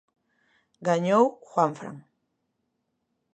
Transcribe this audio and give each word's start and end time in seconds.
Gañou 0.87 1.25
Juanfran. 1.49 1.95